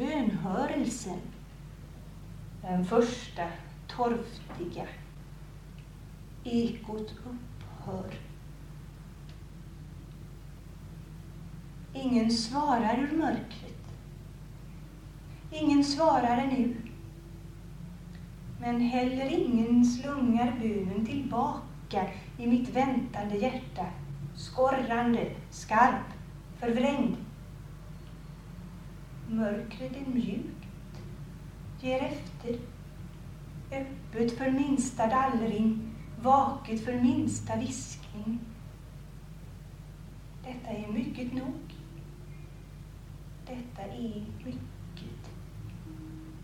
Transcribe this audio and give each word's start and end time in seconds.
bönhörelsen. 0.00 1.20
Den 2.62 2.84
första 2.84 3.42
torftiga. 3.86 4.86
Ekot 6.44 7.14
upphör. 7.24 8.14
Ingen 11.94 12.30
svarar 12.30 12.98
ur 12.98 13.16
mörkret. 13.16 13.94
Ingen 15.52 15.84
svarar 15.84 16.46
nu. 16.46 16.76
Men 18.60 18.80
heller 18.80 19.26
ingen 19.26 19.84
slungar 19.84 20.58
bönen 20.60 21.06
tillbaka 21.06 22.08
i 22.38 22.46
mitt 22.46 22.68
väntande 22.68 23.36
hjärta, 23.36 23.86
skorrande, 24.36 25.30
skarp, 25.50 26.06
förvrängd. 26.58 27.16
Mörkret 29.32 29.96
är 29.96 30.10
mjukt, 30.10 30.66
ger 31.80 32.02
efter, 32.02 32.58
öppet 33.72 34.38
för 34.38 34.50
minsta 34.50 35.06
dallring, 35.06 35.94
vaket 36.22 36.84
för 36.84 36.92
minsta 36.92 37.56
viskning. 37.56 38.40
Detta 40.44 40.68
är 40.70 40.92
mycket 40.92 41.32
nog. 41.32 41.74
Detta 43.46 43.82
är 43.82 44.24
mycket 44.44 45.29